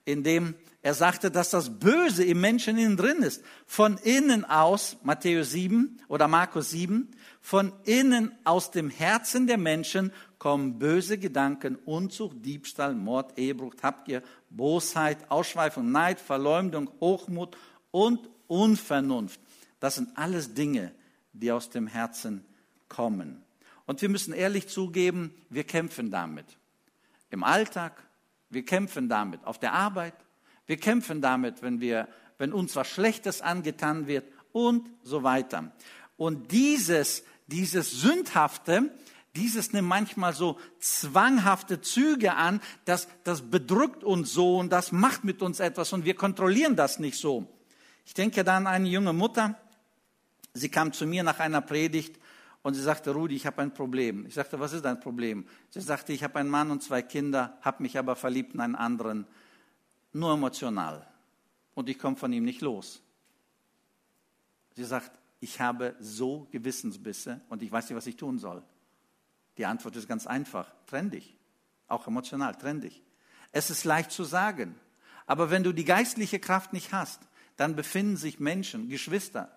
[0.05, 3.43] indem er sagte, dass das Böse im Menschen innen drin ist.
[3.67, 10.11] Von innen aus, Matthäus 7 oder Markus 7, von innen aus dem Herzen der Menschen
[10.39, 17.55] kommen böse Gedanken, Unzucht, Diebstahl, Mord, Ehebruch, Habgier, Bosheit, Ausschweifung, Neid, Verleumdung, Hochmut
[17.91, 19.39] und Unvernunft.
[19.79, 20.93] Das sind alles Dinge,
[21.33, 22.43] die aus dem Herzen
[22.89, 23.43] kommen.
[23.91, 26.45] Und wir müssen ehrlich zugeben, wir kämpfen damit.
[27.29, 28.01] Im Alltag,
[28.49, 30.13] wir kämpfen damit auf der Arbeit,
[30.65, 34.23] wir kämpfen damit, wenn, wir, wenn uns was Schlechtes angetan wird
[34.53, 35.73] und so weiter.
[36.15, 38.95] Und dieses, dieses Sündhafte,
[39.35, 45.25] dieses nimmt manchmal so zwanghafte Züge an, das, das bedrückt uns so und das macht
[45.25, 47.45] mit uns etwas und wir kontrollieren das nicht so.
[48.05, 49.59] Ich denke da an eine junge Mutter,
[50.53, 52.21] sie kam zu mir nach einer Predigt
[52.63, 54.25] und sie sagte, Rudi, ich habe ein Problem.
[54.27, 55.45] Ich sagte, was ist dein Problem?
[55.69, 58.75] Sie sagte, ich habe einen Mann und zwei Kinder, habe mich aber verliebt in einen
[58.75, 59.25] anderen,
[60.13, 61.07] nur emotional.
[61.73, 63.01] Und ich komme von ihm nicht los.
[64.75, 68.63] Sie sagt, ich habe so Gewissensbisse und ich weiß nicht, was ich tun soll.
[69.57, 71.35] Die Antwort ist ganz einfach, trenn dich.
[71.87, 73.01] Auch emotional, trenn dich.
[73.51, 74.75] Es ist leicht zu sagen,
[75.25, 77.21] aber wenn du die geistliche Kraft nicht hast,
[77.57, 79.51] dann befinden sich Menschen, Geschwister,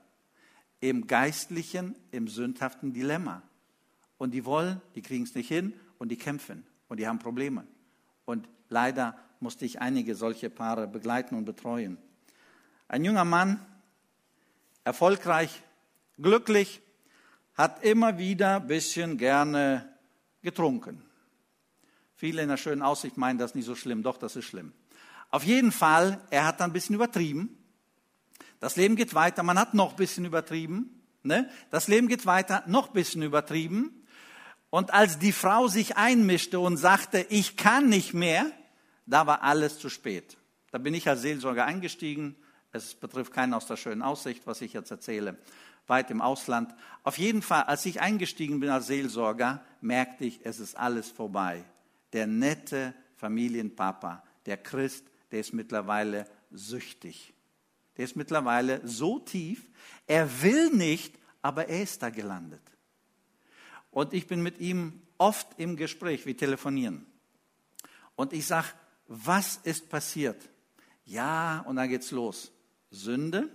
[0.80, 3.42] im geistlichen, im sündhaften Dilemma.
[4.18, 7.66] Und die wollen, die kriegen es nicht hin und die kämpfen und die haben Probleme.
[8.24, 11.98] Und leider musste ich einige solche Paare begleiten und betreuen.
[12.88, 13.64] Ein junger Mann,
[14.84, 15.62] erfolgreich,
[16.18, 16.80] glücklich,
[17.54, 19.88] hat immer wieder ein bisschen gerne
[20.42, 21.02] getrunken.
[22.16, 24.72] Viele in der schönen Aussicht meinen das nicht so schlimm, doch, das ist schlimm.
[25.30, 27.63] Auf jeden Fall, er hat dann ein bisschen übertrieben
[28.64, 31.02] das Leben geht weiter, man hat noch ein bisschen übertrieben.
[31.22, 31.50] Ne?
[31.70, 34.06] Das Leben geht weiter, noch ein bisschen übertrieben.
[34.70, 38.50] Und als die Frau sich einmischte und sagte, ich kann nicht mehr,
[39.04, 40.38] da war alles zu spät.
[40.70, 42.36] Da bin ich als Seelsorger eingestiegen,
[42.72, 45.36] Es betrifft keinen aus der schönen Aussicht, was ich jetzt erzähle,
[45.86, 46.74] weit im Ausland.
[47.02, 51.62] Auf jeden Fall, als ich eingestiegen bin als Seelsorger, merkte ich, es ist alles vorbei.
[52.14, 57.34] Der nette Familienpapa, der Christ, der ist mittlerweile süchtig.
[57.96, 59.70] Der ist mittlerweile so tief,
[60.06, 62.62] er will nicht, aber er ist da gelandet.
[63.90, 67.06] Und ich bin mit ihm oft im Gespräch, wir telefonieren.
[68.16, 68.68] Und ich sage,
[69.06, 70.48] was ist passiert?
[71.04, 72.50] Ja, und dann geht's los.
[72.90, 73.48] Sünde,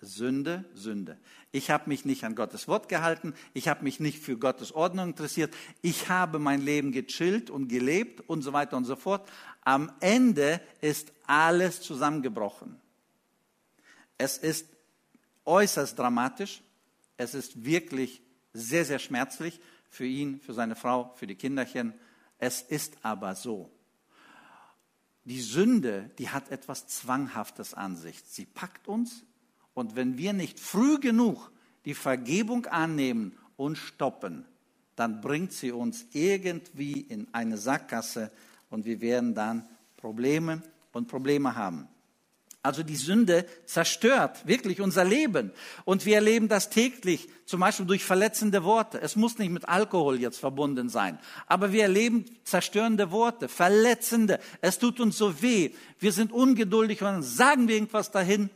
[0.00, 1.18] Sünde, Sünde.
[1.50, 5.08] Ich habe mich nicht an Gottes Wort gehalten, ich habe mich nicht für Gottes Ordnung
[5.08, 9.28] interessiert, ich habe mein Leben gechillt und gelebt und so weiter und so fort.
[9.64, 12.80] Am Ende ist alles zusammengebrochen.
[14.18, 14.66] Es ist
[15.44, 16.62] äußerst dramatisch,
[17.16, 18.20] es ist wirklich
[18.52, 21.94] sehr, sehr schmerzlich für ihn, für seine Frau, für die Kinderchen.
[22.38, 23.70] Es ist aber so.
[25.24, 28.22] Die Sünde, die hat etwas Zwanghaftes an sich.
[28.24, 29.24] Sie packt uns
[29.74, 31.52] und wenn wir nicht früh genug
[31.84, 34.44] die Vergebung annehmen und stoppen,
[34.96, 38.32] dann bringt sie uns irgendwie in eine Sackgasse
[38.70, 41.88] und wir werden dann Probleme und Probleme haben.
[42.68, 45.52] Also die Sünde zerstört wirklich unser Leben.
[45.86, 49.00] Und wir erleben das täglich, zum Beispiel durch verletzende Worte.
[49.00, 51.18] Es muss nicht mit Alkohol jetzt verbunden sein.
[51.46, 54.38] Aber wir erleben zerstörende Worte, verletzende.
[54.60, 55.70] Es tut uns so weh.
[55.98, 58.50] Wir sind ungeduldig und sagen wir irgendwas dahin.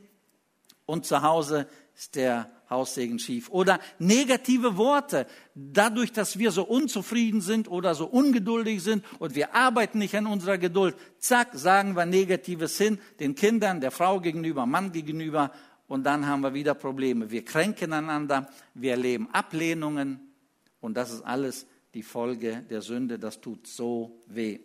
[0.84, 3.48] Und zu Hause ist der Haussegen schief.
[3.50, 5.26] Oder negative Worte.
[5.54, 10.26] Dadurch, dass wir so unzufrieden sind oder so ungeduldig sind und wir arbeiten nicht an
[10.26, 15.52] unserer Geduld, zack, sagen wir Negatives hin, den Kindern, der Frau gegenüber, Mann gegenüber
[15.86, 17.30] und dann haben wir wieder Probleme.
[17.30, 20.20] Wir kränken einander, wir erleben Ablehnungen
[20.80, 23.18] und das ist alles die Folge der Sünde.
[23.18, 24.60] Das tut so weh.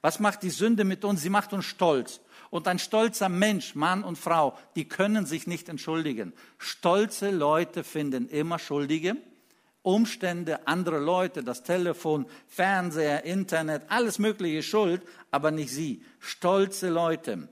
[0.00, 1.22] Was macht die Sünde mit uns?
[1.22, 2.20] Sie macht uns stolz.
[2.50, 6.32] Und ein stolzer Mensch, Mann und Frau, die können sich nicht entschuldigen.
[6.58, 9.16] Stolze Leute finden immer Schuldige.
[9.82, 16.02] Umstände, andere Leute, das Telefon, Fernseher, Internet, alles Mögliche Schuld, aber nicht sie.
[16.18, 17.48] Stolze Leute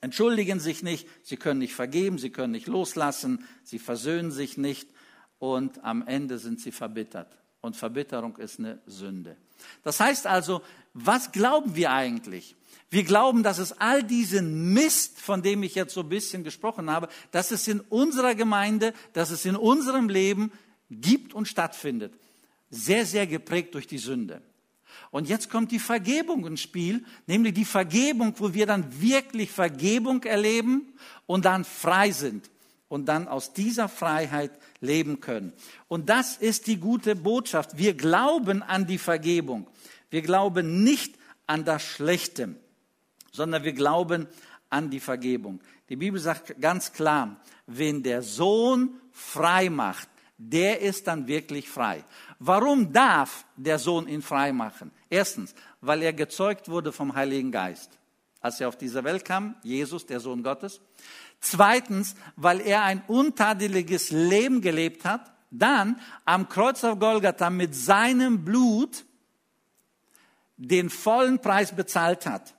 [0.00, 4.88] entschuldigen sich nicht, sie können nicht vergeben, sie können nicht loslassen, sie versöhnen sich nicht
[5.38, 7.36] und am Ende sind sie verbittert.
[7.60, 9.36] Und Verbitterung ist eine Sünde.
[9.82, 10.62] Das heißt also,
[10.94, 12.56] was glauben wir eigentlich?
[12.90, 16.90] Wir glauben, dass es all diesen Mist, von dem ich jetzt so ein bisschen gesprochen
[16.90, 20.52] habe, dass es in unserer Gemeinde, dass es in unserem Leben
[20.90, 22.14] gibt und stattfindet.
[22.70, 24.40] Sehr, sehr geprägt durch die Sünde.
[25.10, 30.22] Und jetzt kommt die Vergebung ins Spiel, nämlich die Vergebung, wo wir dann wirklich Vergebung
[30.22, 30.92] erleben
[31.26, 32.48] und dann frei sind
[32.88, 35.52] und dann aus dieser Freiheit leben können.
[35.88, 37.78] Und das ist die gute Botschaft.
[37.78, 39.68] Wir glauben an die Vergebung.
[40.10, 42.56] Wir glauben nicht an das Schlechte
[43.36, 44.26] sondern wir glauben
[44.70, 45.60] an die Vergebung.
[45.88, 52.04] Die Bibel sagt ganz klar, wen der Sohn frei macht, der ist dann wirklich frei.
[52.38, 54.90] Warum darf der Sohn ihn frei machen?
[55.08, 57.98] Erstens, weil er gezeugt wurde vom Heiligen Geist.
[58.40, 60.80] Als er auf diese Welt kam, Jesus, der Sohn Gottes.
[61.40, 65.32] Zweitens, weil er ein untadeliges Leben gelebt hat.
[65.50, 69.04] Dann am Kreuz auf Golgatha mit seinem Blut
[70.56, 72.54] den vollen Preis bezahlt hat.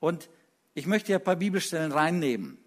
[0.00, 0.28] Und
[0.74, 2.58] ich möchte hier ein paar Bibelstellen reinnehmen,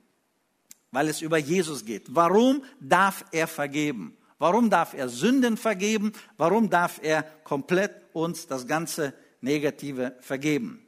[0.91, 2.03] weil es über Jesus geht.
[2.09, 4.17] Warum darf er vergeben?
[4.37, 6.11] Warum darf er Sünden vergeben?
[6.37, 10.85] Warum darf er komplett uns das ganze Negative vergeben?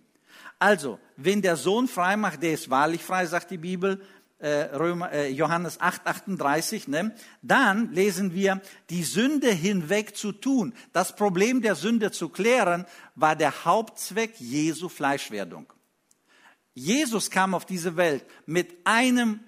[0.60, 4.02] Also, wenn der Sohn frei macht, der ist wahrlich frei, sagt die Bibel,
[4.48, 7.16] Römer, äh, Johannes 8, 38, ne?
[7.42, 10.74] dann lesen wir, die Sünde hinweg zu tun.
[10.92, 15.72] Das Problem der Sünde zu klären, war der Hauptzweck Jesu Fleischwerdung.
[16.74, 19.40] Jesus kam auf diese Welt mit einem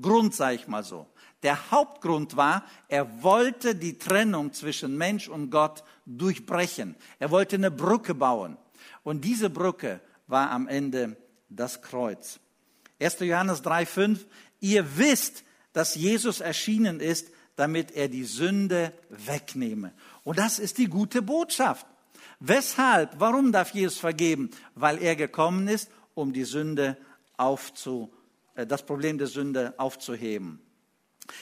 [0.00, 1.06] Grund, sage ich mal so.
[1.42, 6.94] Der Hauptgrund war, er wollte die Trennung zwischen Mensch und Gott durchbrechen.
[7.18, 8.56] Er wollte eine Brücke bauen.
[9.02, 11.16] Und diese Brücke war am Ende
[11.48, 12.38] das Kreuz.
[13.02, 13.20] 1.
[13.20, 14.18] Johannes 3,5
[14.60, 19.92] Ihr wisst, dass Jesus erschienen ist, damit er die Sünde wegnehme.
[20.24, 21.86] Und das ist die gute Botschaft.
[22.38, 23.18] Weshalb?
[23.18, 24.50] Warum darf Jesus vergeben?
[24.74, 26.96] Weil er gekommen ist, um die Sünde
[27.36, 28.12] aufzu,
[28.54, 30.60] äh, das Problem der Sünde aufzuheben.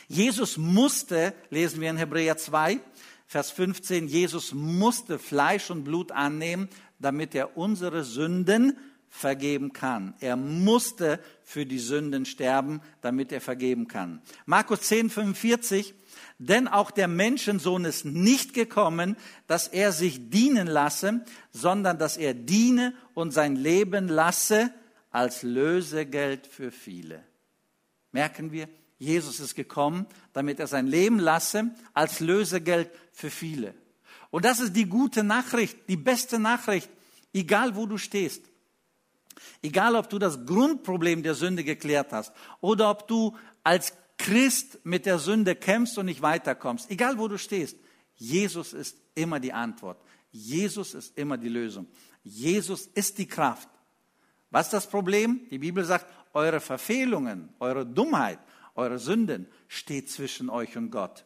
[0.09, 2.81] Jesus musste, lesen wir in Hebräer 2,
[3.27, 6.69] Vers 15, Jesus musste Fleisch und Blut annehmen,
[6.99, 8.77] damit er unsere Sünden
[9.11, 10.15] vergeben kann.
[10.21, 14.23] Er musste für die Sünden sterben, damit er vergeben kann.
[14.47, 15.95] Markus 10, 45,
[16.39, 22.33] denn auch der Menschensohn ist nicht gekommen, dass er sich dienen lasse, sondern dass er
[22.33, 24.73] diene und sein Leben lasse
[25.11, 27.23] als Lösegeld für viele.
[28.13, 28.69] merken wir,
[28.99, 33.75] Jesus ist gekommen, damit er sein Leben lasse als Lösegeld für viele.
[34.31, 36.91] Und das ist die gute Nachricht, die beste Nachricht,
[37.33, 38.50] egal wo du stehst.
[39.63, 45.07] Egal, ob du das Grundproblem der Sünde geklärt hast oder ob du als Christ mit
[45.07, 47.77] der Sünde kämpfst und nicht weiterkommst, egal wo du stehst,
[48.17, 49.99] Jesus ist immer die Antwort.
[50.31, 51.87] Jesus ist immer die Lösung.
[52.23, 53.69] Jesus ist die Kraft.
[54.51, 55.41] Was ist das Problem?
[55.51, 58.39] Die Bibel sagt, eure Verfehlungen, eure Dummheit,
[58.75, 61.25] eure Sünden steht zwischen euch und Gott.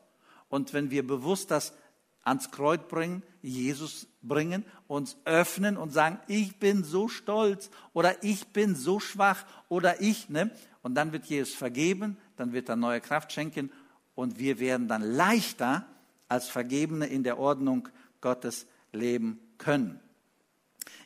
[0.49, 1.75] Und wenn wir bewusst das
[2.23, 8.49] ans Kreuz bringen, Jesus bringen, uns öffnen und sagen, ich bin so stolz oder ich
[8.49, 10.51] bin so schwach oder ich, ne?
[10.83, 13.71] Und dann wird Jesus vergeben, dann wird er neue Kraft schenken
[14.15, 15.87] und wir werden dann leichter
[16.29, 17.89] als Vergebene in der Ordnung
[18.21, 20.01] Gottes leben können.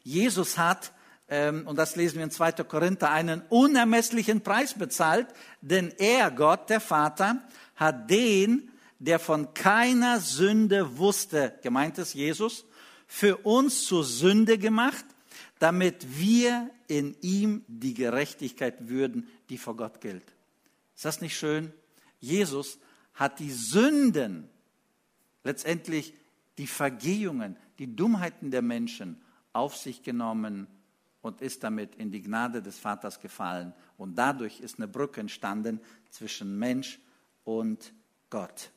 [0.02, 0.92] Jesus hat,
[1.28, 2.52] ähm, und das lesen wir in 2.
[2.64, 5.26] Korinther, einen unermesslichen Preis bezahlt,
[5.60, 7.42] denn er, Gott, der Vater,
[7.76, 12.64] hat den, der von keiner Sünde wusste, gemeint ist Jesus,
[13.08, 15.04] für uns zur Sünde gemacht,
[15.58, 20.24] damit wir in ihm die Gerechtigkeit würden, die vor Gott gilt.
[20.94, 21.72] Ist das nicht schön?
[22.20, 22.78] Jesus
[23.14, 24.48] hat die Sünden,
[25.42, 26.14] letztendlich
[26.58, 29.20] die Vergehungen, die Dummheiten der Menschen
[29.52, 30.66] auf sich genommen
[31.22, 33.72] und ist damit in die Gnade des Vaters gefallen.
[33.96, 37.00] Und dadurch ist eine Brücke entstanden zwischen Mensch
[37.44, 37.92] und
[38.30, 38.70] Gott.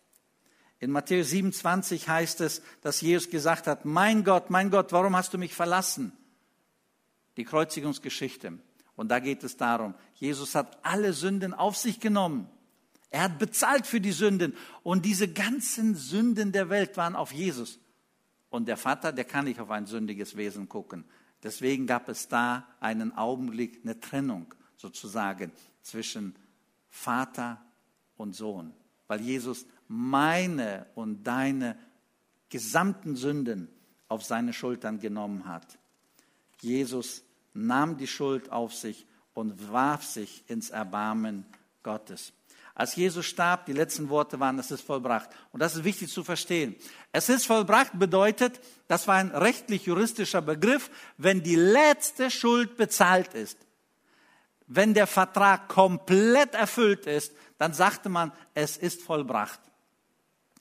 [0.82, 5.32] In Matthäus 27 heißt es, dass Jesus gesagt hat, mein Gott, mein Gott, warum hast
[5.32, 6.12] du mich verlassen?
[7.38, 8.58] Die Kreuzigungsgeschichte.
[8.96, 12.50] Und da geht es darum, Jesus hat alle Sünden auf sich genommen.
[13.12, 14.56] Er hat bezahlt für die Sünden.
[14.82, 17.80] Und diese ganzen Sünden der Welt waren auf Jesus.
[18.50, 21.06] Und der Vater, der kann nicht auf ein sündiges Wesen gucken.
[21.44, 25.52] Deswegen gab es da einen Augenblick, eine Trennung sozusagen
[25.84, 26.36] zwischen
[26.90, 27.64] Vater
[28.18, 28.74] und Sohn.
[29.12, 31.78] Weil Jesus meine und deine
[32.48, 33.68] gesamten Sünden
[34.08, 35.78] auf seine Schultern genommen hat.
[36.62, 37.22] Jesus
[37.54, 41.46] nahm die Schuld auf sich und warf sich ins Erbarmen
[41.84, 42.32] Gottes.
[42.74, 45.30] Als Jesus starb, die letzten Worte waren, es ist vollbracht.
[45.52, 46.78] Und das ist wichtig zu verstehen.
[47.12, 53.58] Es ist vollbracht bedeutet, das war ein rechtlich-juristischer Begriff, wenn die letzte Schuld bezahlt ist.
[54.68, 59.60] Wenn der Vertrag komplett erfüllt ist, dann sagte man, es ist vollbracht.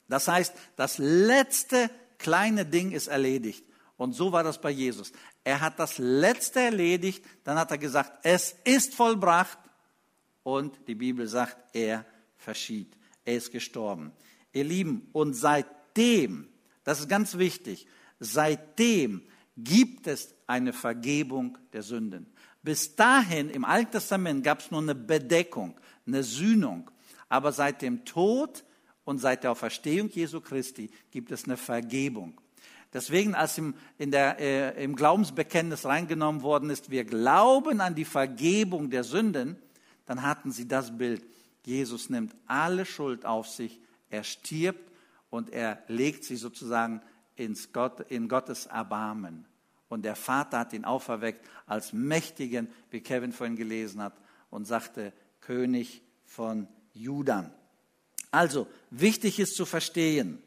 [0.07, 3.65] Das heißt, das letzte kleine Ding ist erledigt.
[3.97, 5.11] Und so war das bei Jesus.
[5.43, 9.59] Er hat das letzte erledigt, dann hat er gesagt, es ist vollbracht
[10.43, 12.05] und die Bibel sagt, er
[12.37, 12.95] verschied.
[13.25, 14.13] Er ist gestorben.
[14.53, 16.51] Ihr Lieben, und seitdem,
[16.85, 17.87] das ist ganz wichtig,
[18.19, 19.23] seitdem
[19.57, 22.31] gibt es eine Vergebung der Sünden.
[22.63, 25.81] Bis dahin im Alten Testament gab es nur eine Bedeckung,
[26.14, 26.90] eine Sühnung.
[27.29, 28.64] Aber seit dem Tod
[29.05, 32.40] und seit der Auferstehung Jesu Christi gibt es eine Vergebung.
[32.92, 38.90] Deswegen, als im, der, äh, im Glaubensbekenntnis reingenommen worden ist, wir glauben an die Vergebung
[38.90, 39.57] der Sünden,
[40.07, 41.25] dann hatten sie das Bild.
[41.64, 44.90] Jesus nimmt alle Schuld auf sich, er stirbt
[45.31, 47.01] und er legt sie sozusagen
[47.37, 49.46] ins Gott, in Gottes Erbarmen.
[49.88, 54.14] Und der Vater hat ihn auferweckt als mächtigen, wie Kevin vorhin gelesen hat,
[54.51, 55.12] und sagte,
[55.51, 57.53] König von Judan.
[58.31, 60.41] Also, wichtig ist zu verstehen,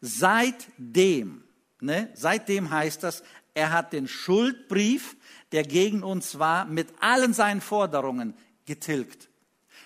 [0.00, 1.42] seitdem,
[1.80, 5.16] ne, seitdem heißt das, er hat den Schuldbrief,
[5.50, 8.34] der gegen uns war, mit allen seinen Forderungen
[8.66, 9.28] getilgt.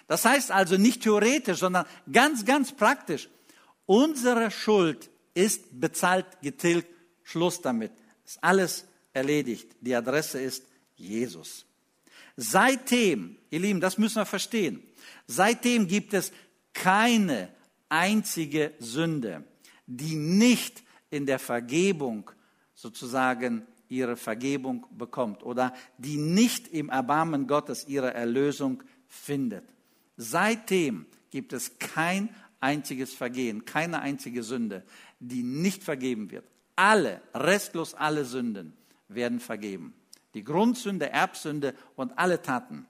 [0.08, 3.30] Das heißt also nicht theoretisch, sondern ganz, ganz praktisch.
[3.86, 6.90] Unsere Schuld ist bezahlt, getilgt,
[7.22, 7.92] Schluss damit.
[8.26, 9.74] Ist alles erledigt.
[9.80, 10.64] Die Adresse ist
[10.96, 11.64] Jesus.
[12.36, 14.82] Seitdem, ihr Lieben, das müssen wir verstehen,
[15.26, 16.32] seitdem gibt es
[16.72, 17.48] keine
[17.88, 19.44] einzige Sünde,
[19.86, 22.30] die nicht in der Vergebung
[22.74, 29.64] sozusagen ihre Vergebung bekommt oder die nicht im Erbarmen Gottes ihre Erlösung findet.
[30.16, 34.84] Seitdem gibt es kein einziges Vergehen, keine einzige Sünde,
[35.20, 36.46] die nicht vergeben wird.
[36.76, 38.72] Alle, restlos alle Sünden
[39.08, 39.94] werden vergeben.
[40.34, 42.86] Die Grundsünde, Erbsünde und alle Taten.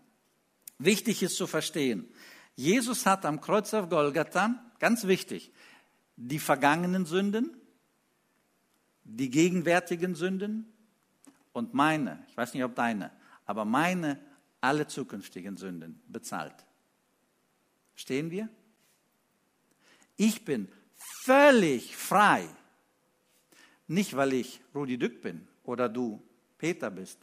[0.78, 2.08] Wichtig ist zu verstehen,
[2.56, 5.52] Jesus hat am Kreuz auf Golgatha, ganz wichtig,
[6.16, 7.56] die vergangenen Sünden,
[9.02, 10.72] die gegenwärtigen Sünden
[11.52, 13.10] und meine, ich weiß nicht ob deine,
[13.44, 14.18] aber meine
[14.60, 16.64] alle zukünftigen Sünden bezahlt.
[17.94, 18.48] Stehen wir?
[20.16, 20.68] Ich bin
[21.24, 22.48] völlig frei.
[23.86, 26.22] Nicht, weil ich Rudi Dück bin oder du
[26.56, 27.18] Peter bist,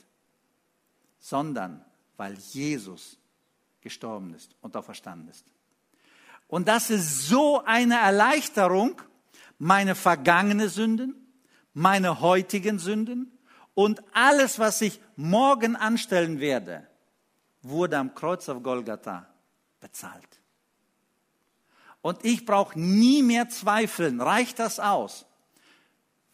[1.21, 1.85] sondern
[2.17, 3.17] weil Jesus
[3.79, 5.45] gestorben ist und auferstanden ist.
[6.47, 9.01] Und das ist so eine Erleichterung,
[9.57, 11.15] meine vergangene Sünden,
[11.73, 13.31] meine heutigen Sünden
[13.73, 16.85] und alles, was ich morgen anstellen werde,
[17.61, 19.27] wurde am Kreuz auf Golgatha
[19.79, 20.41] bezahlt.
[22.01, 24.19] Und ich brauche nie mehr zweifeln.
[24.19, 25.25] Reicht das aus?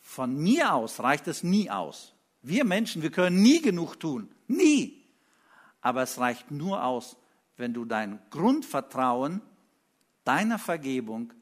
[0.01, 2.13] Von mir aus reicht es nie aus.
[2.41, 4.33] Wir Menschen, wir können nie genug tun.
[4.47, 5.05] Nie.
[5.81, 7.17] Aber es reicht nur aus,
[7.57, 9.41] wenn du dein Grundvertrauen
[10.23, 11.33] deiner Vergebung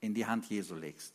[0.00, 1.14] in die Hand Jesu legst.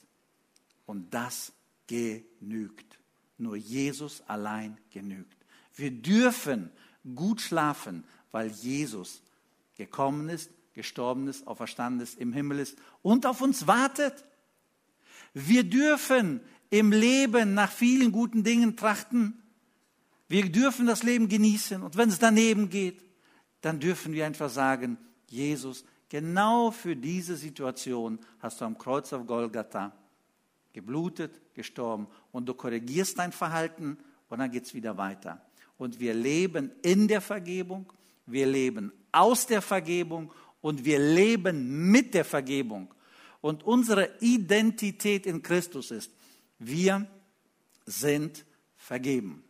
[0.85, 1.53] Und das
[1.87, 2.99] genügt.
[3.37, 5.37] Nur Jesus allein genügt.
[5.75, 6.71] Wir dürfen
[7.15, 9.21] gut schlafen, weil Jesus
[9.75, 14.25] gekommen ist, gestorben ist, auferstanden ist, im Himmel ist und auf uns wartet.
[15.33, 19.41] Wir dürfen im Leben nach vielen guten Dingen trachten.
[20.29, 21.81] Wir dürfen das Leben genießen.
[21.81, 23.03] Und wenn es daneben geht,
[23.61, 29.25] dann dürfen wir einfach sagen, Jesus, genau für diese Situation hast du am Kreuz auf
[29.25, 29.91] Golgatha
[30.71, 33.97] geblutet, gestorben und du korrigierst dein Verhalten
[34.29, 35.41] und dann geht es wieder weiter.
[35.77, 37.91] Und wir leben in der Vergebung,
[38.25, 42.93] wir leben aus der Vergebung und wir leben mit der Vergebung.
[43.41, 46.11] Und unsere Identität in Christus ist,
[46.59, 47.07] wir
[47.85, 49.43] sind vergeben.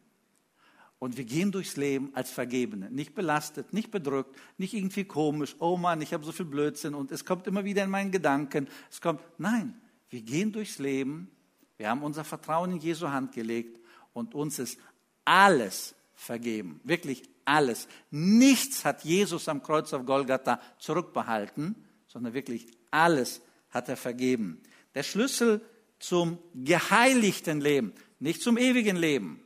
[1.00, 5.78] Und wir gehen durchs Leben als Vergebene, nicht belastet, nicht bedrückt, nicht irgendwie komisch, oh
[5.78, 8.68] Mann, ich habe so viel Blödsinn und es kommt immer wieder in meinen Gedanken.
[8.92, 9.80] Es kommt, nein,
[10.10, 11.32] wir gehen durchs Leben,
[11.78, 13.80] wir haben unser Vertrauen in Jesu Hand gelegt
[14.12, 14.78] und uns ist
[15.24, 17.88] alles vergeben, wirklich alles.
[18.12, 21.76] Nichts hat Jesus am Kreuz auf Golgatha zurückbehalten,
[22.08, 24.62] sondern wirklich alles hat er vergeben.
[24.96, 25.62] Der Schlüssel
[26.00, 29.40] zum geheiligten Leben, nicht zum ewigen Leben,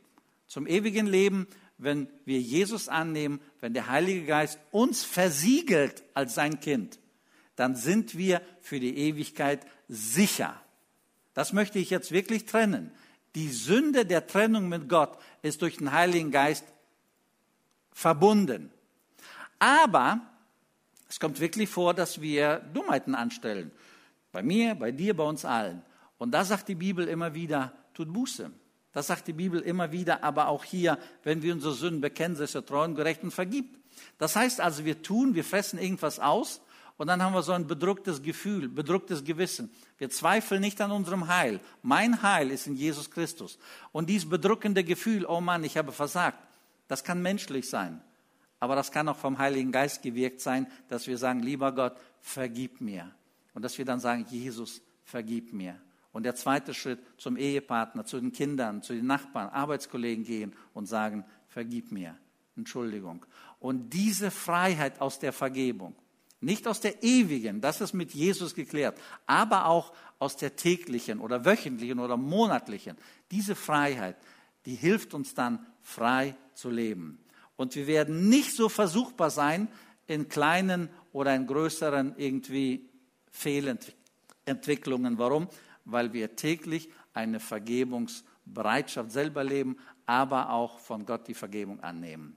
[0.54, 1.48] zum ewigen Leben,
[1.78, 7.00] wenn wir Jesus annehmen, wenn der Heilige Geist uns versiegelt als sein Kind,
[7.56, 10.54] dann sind wir für die Ewigkeit sicher.
[11.32, 12.92] Das möchte ich jetzt wirklich trennen.
[13.34, 16.64] Die Sünde der Trennung mit Gott ist durch den Heiligen Geist
[17.90, 18.70] verbunden.
[19.58, 20.20] Aber
[21.08, 23.72] es kommt wirklich vor, dass wir Dummheiten anstellen.
[24.30, 25.82] Bei mir, bei dir, bei uns allen.
[26.16, 28.52] Und da sagt die Bibel immer wieder, tut Buße.
[28.94, 32.54] Das sagt die Bibel immer wieder, aber auch hier, wenn wir unsere Sünden bekennen, ist
[32.54, 33.76] er treu und gerecht und vergibt.
[34.18, 36.62] Das heißt also, wir tun, wir fressen irgendwas aus
[36.96, 39.70] und dann haben wir so ein bedrücktes Gefühl, bedrücktes Gewissen.
[39.98, 41.60] Wir zweifeln nicht an unserem Heil.
[41.82, 43.58] Mein Heil ist in Jesus Christus.
[43.90, 46.38] Und dieses bedrückende Gefühl, oh Mann, ich habe versagt,
[46.86, 48.00] das kann menschlich sein.
[48.60, 52.80] Aber das kann auch vom Heiligen Geist gewirkt sein, dass wir sagen, lieber Gott, vergib
[52.80, 53.10] mir.
[53.54, 55.80] Und dass wir dann sagen, Jesus, vergib mir.
[56.14, 60.86] Und der zweite Schritt zum Ehepartner, zu den Kindern, zu den Nachbarn, Arbeitskollegen gehen und
[60.86, 62.16] sagen, vergib mir,
[62.56, 63.26] Entschuldigung.
[63.58, 65.96] Und diese Freiheit aus der Vergebung,
[66.40, 68.96] nicht aus der ewigen, das ist mit Jesus geklärt,
[69.26, 72.96] aber auch aus der täglichen oder wöchentlichen oder monatlichen,
[73.32, 74.16] diese Freiheit,
[74.66, 77.18] die hilft uns dann frei zu leben.
[77.56, 79.66] Und wir werden nicht so versuchbar sein
[80.06, 82.88] in kleinen oder in größeren irgendwie
[83.32, 85.18] Fehlentwicklungen.
[85.18, 85.48] Warum?
[85.84, 89.76] Weil wir täglich eine Vergebungsbereitschaft selber leben,
[90.06, 92.36] aber auch von Gott die Vergebung annehmen.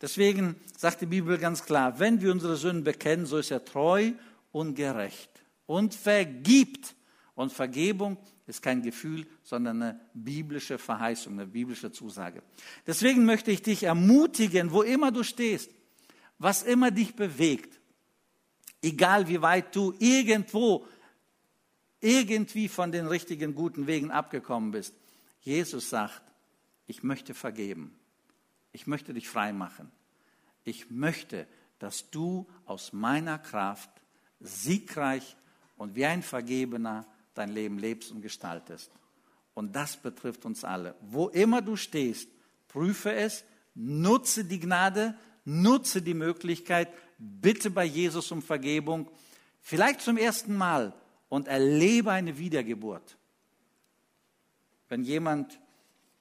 [0.00, 4.12] Deswegen sagt die Bibel ganz klar, wenn wir unsere Sünden bekennen, so ist er treu
[4.50, 5.30] und gerecht
[5.66, 6.94] und vergibt.
[7.34, 12.42] Und Vergebung ist kein Gefühl, sondern eine biblische Verheißung, eine biblische Zusage.
[12.86, 15.70] Deswegen möchte ich dich ermutigen, wo immer du stehst,
[16.38, 17.80] was immer dich bewegt,
[18.82, 20.84] egal wie weit du irgendwo
[22.02, 24.94] irgendwie von den richtigen, guten Wegen abgekommen bist.
[25.40, 26.22] Jesus sagt,
[26.86, 27.98] ich möchte vergeben.
[28.72, 29.90] Ich möchte dich frei machen.
[30.64, 31.46] Ich möchte,
[31.78, 33.90] dass du aus meiner Kraft
[34.40, 35.36] siegreich
[35.76, 38.90] und wie ein Vergebener dein Leben lebst und gestaltest.
[39.54, 40.96] Und das betrifft uns alle.
[41.00, 42.28] Wo immer du stehst,
[42.68, 43.44] prüfe es,
[43.74, 46.88] nutze die Gnade, nutze die Möglichkeit,
[47.18, 49.08] bitte bei Jesus um Vergebung.
[49.60, 50.94] Vielleicht zum ersten Mal
[51.32, 53.16] und erlebe eine Wiedergeburt.
[54.90, 55.58] Wenn jemand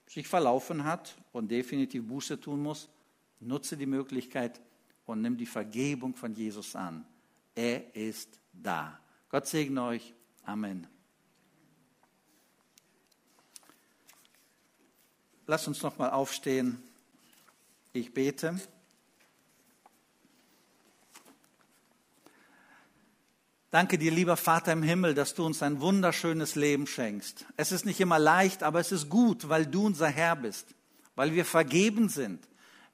[0.07, 2.87] sich verlaufen hat und definitiv Buße tun muss,
[3.41, 4.61] nutze die Möglichkeit
[5.05, 7.05] und nimm die Vergebung von Jesus an.
[7.53, 9.01] Er ist da.
[9.27, 10.13] Gott segne euch.
[10.45, 10.87] Amen.
[15.45, 16.81] Lass uns noch mal aufstehen.
[17.91, 18.61] Ich bete.
[23.71, 27.45] Danke dir, lieber Vater im Himmel, dass du uns ein wunderschönes Leben schenkst.
[27.55, 30.75] Es ist nicht immer leicht, aber es ist gut, weil du unser Herr bist,
[31.15, 32.45] weil wir vergeben sind.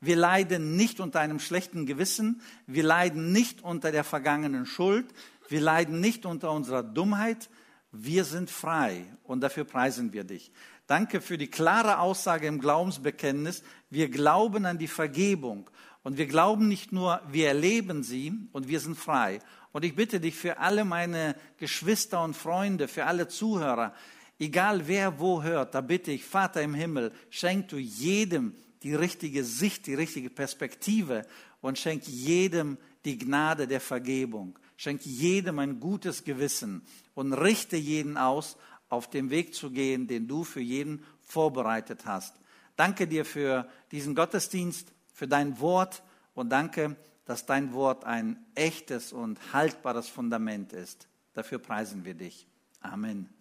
[0.01, 2.43] Wir leiden nicht unter einem schlechten Gewissen.
[2.67, 5.07] Wir leiden nicht unter der vergangenen Schuld.
[5.49, 7.49] Wir leiden nicht unter unserer Dummheit.
[7.91, 10.51] Wir sind frei und dafür preisen wir dich.
[10.85, 13.63] Danke für die klare Aussage im Glaubensbekenntnis.
[13.89, 15.71] Wir glauben an die Vergebung
[16.03, 19.39] und wir glauben nicht nur, wir erleben sie und wir sind frei.
[19.71, 23.93] Und ich bitte dich für alle meine Geschwister und Freunde, für alle Zuhörer,
[24.39, 29.43] egal wer wo hört, da bitte ich, Vater im Himmel, schenk du jedem die richtige
[29.43, 31.25] Sicht, die richtige Perspektive
[31.61, 34.57] und schenk jedem die Gnade der Vergebung.
[34.75, 36.83] Schenk jedem ein gutes Gewissen
[37.15, 38.57] und richte jeden aus,
[38.89, 42.35] auf dem Weg zu gehen, den du für jeden vorbereitet hast.
[42.75, 46.03] Danke dir für diesen Gottesdienst, für dein Wort
[46.35, 46.95] und danke,
[47.27, 51.07] dass dein Wort ein echtes und haltbares Fundament ist.
[51.33, 52.47] Dafür preisen wir dich.
[52.81, 53.36] Amen.